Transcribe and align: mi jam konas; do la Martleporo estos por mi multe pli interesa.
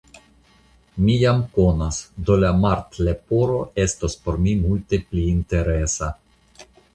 mi 1.01 1.17
jam 1.23 1.43
konas; 1.57 1.99
do 2.29 2.37
la 2.43 2.49
Martleporo 2.61 3.59
estos 3.85 4.17
por 4.25 4.41
mi 4.47 4.55
multe 4.63 5.01
pli 5.13 5.27
interesa. 5.35 6.11